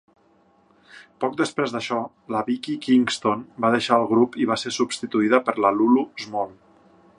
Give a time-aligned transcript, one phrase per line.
[1.23, 1.99] Poc després d'això,
[2.35, 6.57] la Vicky Kingston va deixar el grup i va ser substituïda per la Lulu Small.